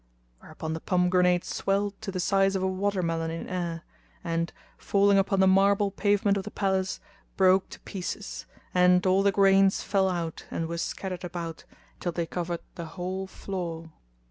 Whereupon 0.39 0.73
the 0.73 0.79
pomegranate 0.79 1.45
swelled 1.45 2.01
to 2.01 2.11
the 2.11 2.19
size 2.19 2.55
of 2.55 2.63
a 2.63 2.67
water 2.67 3.03
melon 3.03 3.29
in 3.29 3.47
air; 3.47 3.83
and, 4.23 4.51
falling 4.75 5.19
upon 5.19 5.41
the 5.41 5.47
marble 5.47 5.91
pavement 5.91 6.37
of 6.37 6.43
the 6.43 6.49
palace, 6.49 6.99
broke 7.37 7.69
to 7.69 7.79
pieces, 7.81 8.47
and 8.73 9.05
all 9.05 9.21
the 9.21 9.31
grains 9.31 9.83
fell 9.83 10.09
out 10.09 10.47
and 10.49 10.67
were 10.67 10.79
scattered 10.79 11.23
about 11.23 11.65
till 11.99 12.13
they 12.13 12.25
covered 12.25 12.61
the 12.73 12.85
whole 12.97 13.27
floor. 13.27 13.91